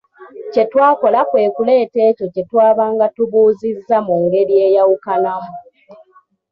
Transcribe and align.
Kye 0.51 0.63
twakola 0.71 1.19
kwe 1.29 1.41
kuleeta 1.55 1.99
ekyo 2.09 2.25
kye 2.33 2.43
twabanga 2.49 3.05
tubuuzizza 3.15 3.97
mu 4.07 4.15
ngeri 4.23 4.55
eyawukanamu. 4.65 5.53